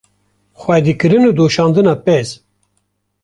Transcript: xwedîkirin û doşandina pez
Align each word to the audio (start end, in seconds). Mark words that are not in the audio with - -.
xwedîkirin 0.59 1.23
û 1.29 1.31
doşandina 1.39 1.95
pez 2.05 2.27